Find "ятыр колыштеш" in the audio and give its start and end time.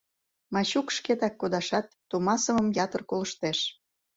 2.85-3.59